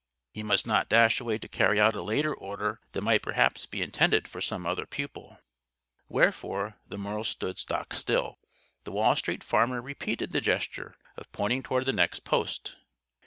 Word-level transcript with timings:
He 0.31 0.41
must 0.41 0.65
not 0.65 0.89
dash 0.89 1.19
away 1.19 1.37
to 1.37 1.47
carry 1.47 1.79
out 1.79 1.93
a 1.93 2.01
later 2.01 2.33
order 2.33 2.79
that 2.93 3.03
might 3.03 3.21
perhaps 3.21 3.67
be 3.67 3.83
intended 3.83 4.27
for 4.27 4.41
some 4.41 4.65
other 4.65 4.87
pupil. 4.87 5.37
Wherefore, 6.09 6.79
the 6.87 6.97
Merle 6.97 7.23
stood 7.23 7.59
stock 7.59 7.93
still. 7.93 8.39
The 8.83 8.93
Wall 8.93 9.15
Street 9.15 9.43
Farmer 9.43 9.79
repeated 9.79 10.31
the 10.31 10.41
gesture 10.41 10.95
of 11.17 11.31
pointing 11.31 11.61
toward 11.61 11.85
the 11.85 11.93
next 11.93 12.21
post. 12.23 12.77